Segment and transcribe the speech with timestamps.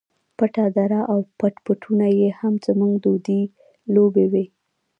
[0.37, 3.51] پټه دره او پټ پټونی یې هم زموږ دودیزې
[3.95, 4.45] لوبې وې.